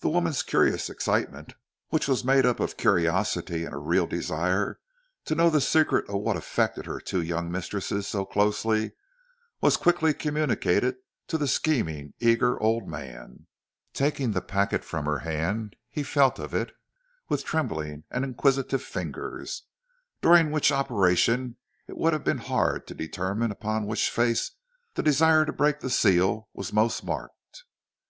[0.00, 1.54] The woman's curious excitement,
[1.88, 4.78] which was made up of curiosity and a real desire
[5.24, 8.92] to know the secret of what affected her two young mistresses so closely,
[9.62, 10.96] was quickly communicated
[11.28, 13.46] to the scheming, eager old man.
[13.94, 16.74] Taking the packet from her hand, he felt of it
[17.30, 19.62] with trembling and inquisitive fingers,
[20.20, 21.56] during which operation
[21.86, 24.50] it would have been hard to determine upon which face
[24.94, 27.64] the desire to break the seal was most marked.